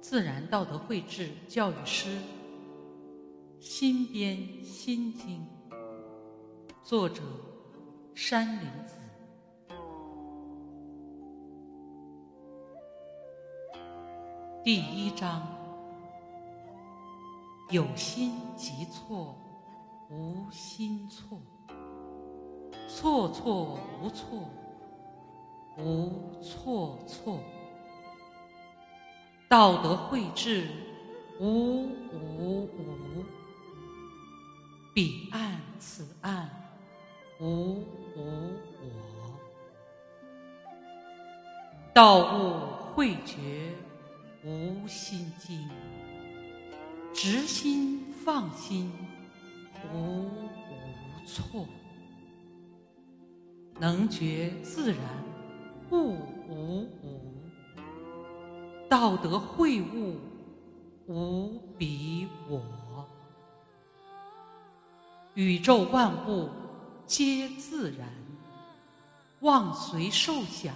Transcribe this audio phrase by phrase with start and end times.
[0.00, 2.18] 自然道德绘制教育师，
[3.60, 5.46] 新编《心经》，
[6.82, 7.22] 作者
[8.12, 8.96] 山林子。
[14.64, 15.46] 第一章：
[17.70, 19.36] 有心即错，
[20.10, 21.38] 无心错；
[23.00, 24.50] 错错无错，
[25.78, 27.40] 无错错。
[29.48, 30.68] 道德绘制，
[31.40, 33.24] 无无无；
[34.94, 36.50] 彼岸此岸，
[37.40, 37.78] 无
[38.14, 38.50] 无
[38.82, 39.32] 我。
[41.94, 43.72] 道物慧觉，
[44.44, 45.58] 无心经；
[47.14, 48.92] 直心放心，
[49.90, 51.64] 无无错。
[53.80, 54.98] 能觉自然，
[55.90, 57.32] 物无无。
[58.90, 60.18] 道德会物，
[61.06, 62.62] 无比我。
[65.32, 66.50] 宇宙万物
[67.06, 68.06] 皆自然，
[69.40, 70.74] 妄随受想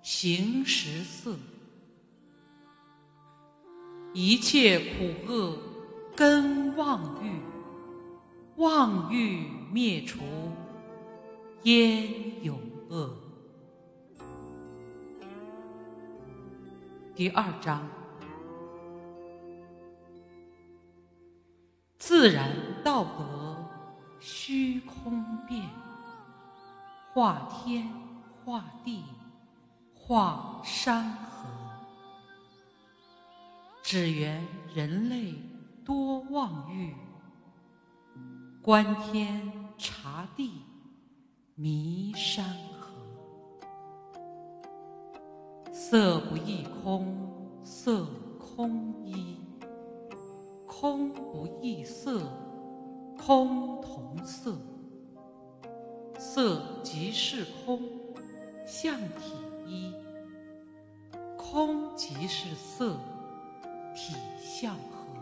[0.00, 1.36] 行识色。
[4.14, 5.58] 一切苦厄
[6.16, 7.42] 根妄欲，
[8.56, 10.20] 妄欲灭除，
[11.64, 12.58] 焉有
[12.90, 13.16] 恶？
[17.14, 17.88] 第二章：
[21.98, 22.54] 自然
[22.84, 23.64] 道德
[24.20, 25.66] 虚空变，
[27.14, 27.88] 化天
[28.44, 29.02] 化地
[29.94, 31.48] 化山河。
[33.82, 35.32] 只缘人类
[35.82, 36.94] 多妄欲，
[38.60, 40.60] 观天察地
[41.56, 42.44] 迷山
[42.80, 42.90] 河。
[45.72, 47.16] 色不异空，
[47.62, 48.04] 色
[48.40, 49.36] 空一；
[50.66, 52.22] 空不异色，
[53.16, 54.58] 空同色。
[56.18, 57.80] 色即是空，
[58.66, 59.92] 相体一；
[61.36, 62.96] 空即是色，
[63.94, 65.14] 体相合。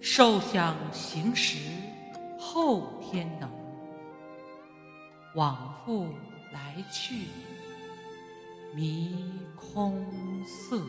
[0.00, 1.56] 受想行识，
[2.36, 3.48] 后天能；
[5.34, 6.08] 往复
[6.52, 7.26] 来去。
[8.72, 10.06] 迷空
[10.46, 10.80] 色。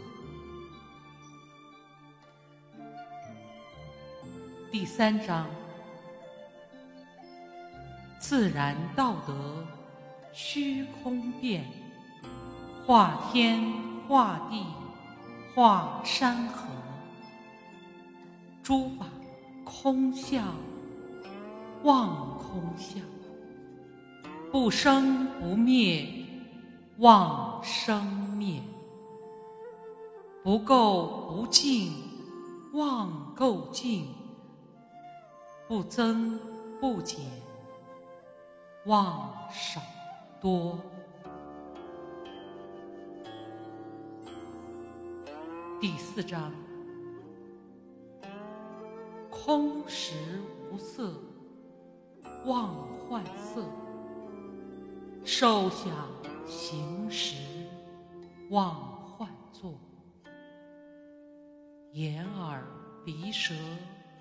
[4.72, 5.47] 第三章：
[8.19, 9.66] 自然道德
[10.31, 11.66] 虚空变，
[12.85, 13.62] 化天
[14.08, 14.63] 化地
[15.56, 16.68] 化山河。
[18.62, 19.08] 诸法
[19.66, 20.53] 空相，
[21.81, 23.02] 妄空相，
[24.52, 26.08] 不生不灭。
[26.98, 28.06] 妄生
[28.38, 28.62] 灭，
[30.44, 31.92] 不垢不净；
[32.74, 34.06] 妄垢净，
[35.68, 36.38] 不增
[36.80, 37.22] 不减；
[38.86, 39.82] 妄少
[40.40, 40.78] 多。
[45.80, 46.52] 第四章：
[49.32, 50.14] 空实
[50.72, 51.16] 无色，
[52.46, 52.76] 妄
[53.09, 53.64] 幻色，
[55.23, 55.91] 受想。
[56.47, 57.38] 行识
[58.50, 58.76] 妄
[59.08, 59.73] 幻作，
[61.94, 62.62] 眼耳
[63.06, 63.53] 鼻舌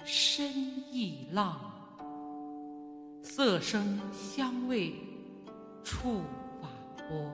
[0.04, 0.48] 身
[0.92, 1.58] 意浪，
[3.20, 4.94] 色声香味
[5.82, 6.20] 触
[6.60, 6.68] 法
[7.08, 7.32] 波，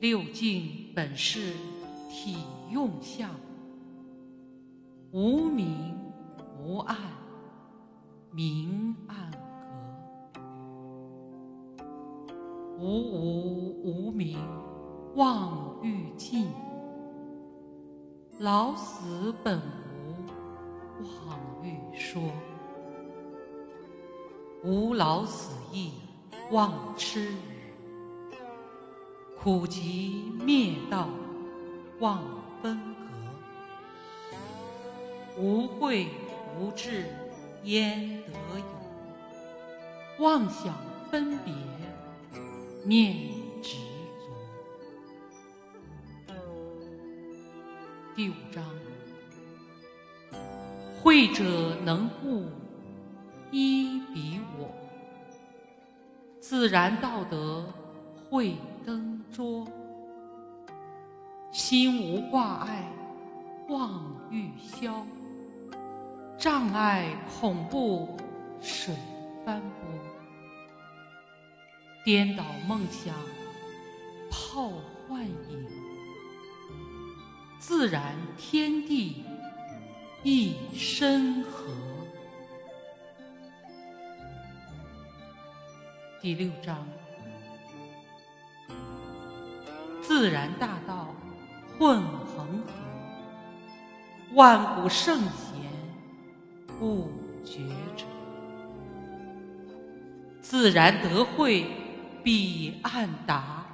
[0.00, 1.54] 六境本是
[2.10, 2.36] 体
[2.70, 3.30] 用相，
[5.12, 5.96] 无明
[6.58, 6.96] 无暗，
[8.32, 9.39] 明暗。
[12.80, 14.38] 无无无明，
[15.14, 16.46] 妄欲尽；
[18.38, 20.14] 老死本无，
[21.02, 22.22] 妄欲说，
[24.64, 25.92] 无老死意
[26.50, 27.36] 妄痴语，
[29.38, 31.06] 苦集灭道
[31.98, 32.22] 妄
[32.62, 32.80] 分
[35.36, 36.08] 隔，无慧
[36.58, 37.04] 无智
[37.64, 40.24] 焉得有？
[40.24, 40.74] 妄想
[41.10, 41.52] 分别
[42.84, 43.16] 念
[43.62, 43.76] 执
[46.26, 46.34] 着。
[48.14, 48.64] 第五章。
[51.02, 52.44] 慧者能悟
[53.50, 54.68] 一比我，
[56.38, 57.64] 自然道德
[58.28, 58.54] 慧
[58.84, 59.66] 灯桌，
[61.50, 62.92] 心无挂碍
[63.70, 65.06] 妄欲消，
[66.36, 68.16] 障碍恐怖
[68.60, 68.94] 水
[69.42, 69.88] 翻波，
[72.04, 73.14] 颠倒梦想
[74.30, 74.70] 泡
[75.08, 75.66] 幻影，
[77.58, 79.24] 自然天地。
[80.22, 81.72] 一身和。
[86.20, 86.86] 第六章：
[90.02, 91.14] 自然大道
[91.78, 92.72] 混恒河，
[94.34, 95.72] 万古圣贤
[96.66, 97.10] 不
[97.46, 97.60] 觉
[97.96, 98.04] 者。
[100.42, 101.64] 自然得慧
[102.22, 103.66] 彼岸达，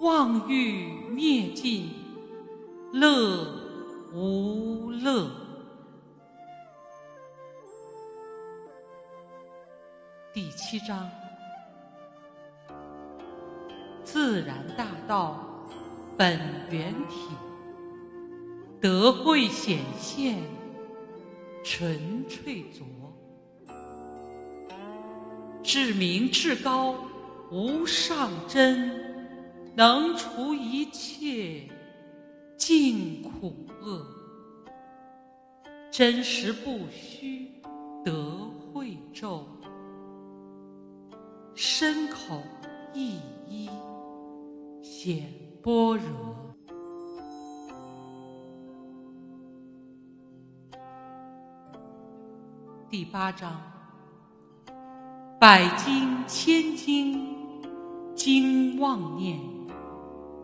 [0.00, 1.90] 妄欲灭尽
[2.92, 3.58] 乐。
[4.10, 5.30] 无乐。
[10.32, 11.10] 第七章：
[14.02, 15.38] 自然大道
[16.16, 17.28] 本源体，
[18.80, 20.42] 德慧显现
[21.62, 22.86] 纯粹浊，
[25.62, 26.94] 至明至高
[27.50, 28.90] 无上真，
[29.74, 31.68] 能除一切。
[32.56, 34.04] 尽苦厄，
[35.90, 37.50] 真实不虚，
[38.04, 38.12] 得
[38.74, 39.46] 慧咒，
[41.54, 42.42] 身口
[42.92, 43.70] 意一，
[44.82, 46.04] 显般若。
[52.90, 53.62] 第八章，
[55.38, 57.37] 百经千经，
[58.30, 59.40] 经妄念，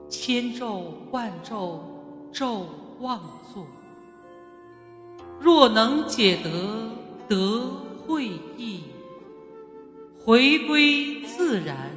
[0.09, 1.79] 千咒万咒。
[2.33, 2.67] 咒
[3.01, 3.21] 妄
[3.53, 3.67] 作，
[5.39, 6.91] 若能解得
[7.29, 7.71] 得
[8.07, 8.85] 慧意，
[10.25, 11.91] 回归自然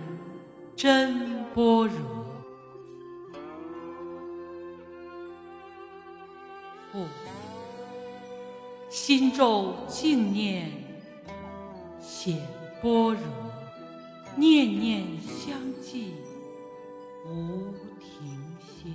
[0.75, 1.95] 真般若。
[6.91, 7.05] 复
[8.89, 10.69] 心咒静念
[12.01, 12.45] 显
[12.83, 13.21] 般若，
[14.37, 16.13] 念念相继
[17.25, 18.91] 无停歇。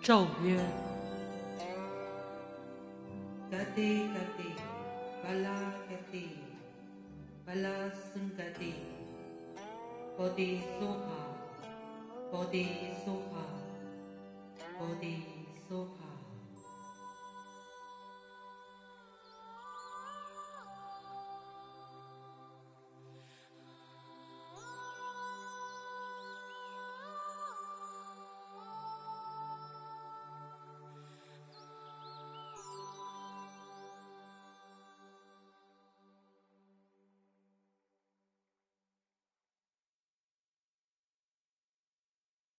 [0.00, 0.58] 咒曰：